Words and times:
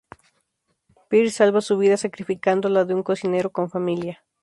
Peer 1.09 1.29
salva 1.29 1.61
su 1.61 1.77
vida 1.77 1.95
sacrificando 1.95 2.69
la 2.69 2.85
de 2.85 2.95
un 2.95 3.03
cocinero 3.03 3.51
con 3.51 3.69
familia. 3.69 4.25